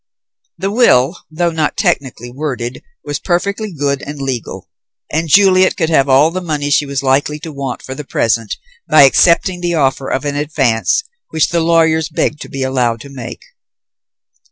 The 0.57 0.71
will, 0.71 1.15
though 1.29 1.51
not 1.51 1.77
technically 1.77 2.31
worded, 2.31 2.81
was 3.03 3.19
perfectly 3.19 3.71
good 3.71 4.01
and 4.01 4.19
legal, 4.19 4.67
and 5.11 5.29
Juliet 5.29 5.77
could 5.77 5.91
have 5.91 6.09
all 6.09 6.31
the 6.31 6.41
money 6.41 6.71
she 6.71 6.87
was 6.87 7.03
likely 7.03 7.37
to 7.41 7.51
want 7.51 7.83
for 7.83 7.93
the 7.93 8.03
present 8.03 8.57
by 8.89 9.03
accepting 9.03 9.61
the 9.61 9.75
offer 9.75 10.09
of 10.09 10.25
an 10.25 10.35
advance 10.35 11.03
which 11.29 11.49
the 11.49 11.59
lawyers 11.59 12.09
begged 12.09 12.41
to 12.41 12.49
be 12.49 12.63
allowed 12.63 12.99
to 13.01 13.09
make. 13.09 13.43